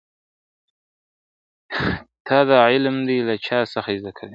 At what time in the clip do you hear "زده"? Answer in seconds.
4.01-4.11